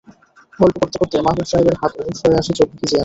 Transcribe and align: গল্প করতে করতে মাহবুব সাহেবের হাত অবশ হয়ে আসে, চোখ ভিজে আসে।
গল্প 0.59 0.75
করতে 0.81 0.97
করতে 0.99 1.15
মাহবুব 1.21 1.47
সাহেবের 1.51 1.75
হাত 1.81 1.93
অবশ 2.01 2.19
হয়ে 2.23 2.37
আসে, 2.37 2.51
চোখ 2.59 2.69
ভিজে 2.71 2.85
আসে। 2.87 2.99